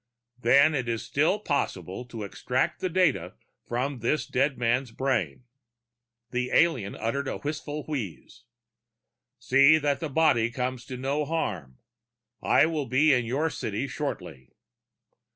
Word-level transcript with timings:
"Then 0.39 0.73
it 0.73 0.89
is 0.89 1.03
still 1.03 1.37
possible 1.37 2.05
to 2.05 2.23
extract 2.23 2.79
the 2.81 2.89
data 2.89 3.35
from 3.67 3.99
this 3.99 4.25
dead 4.25 4.57
man's 4.57 4.89
brain." 4.89 5.43
The 6.31 6.49
alien 6.51 6.95
uttered 6.95 7.27
a 7.27 7.37
wistful 7.37 7.83
wheeze. 7.83 8.45
"See 9.37 9.77
that 9.77 9.99
the 9.99 10.09
body 10.09 10.49
comes 10.49 10.85
to 10.85 10.97
no 10.97 11.23
harm. 11.23 11.77
I 12.41 12.65
will 12.65 12.87
be 12.87 13.13
at 13.13 13.25
your 13.25 13.51
city 13.51 13.87
shortly." 13.87 14.55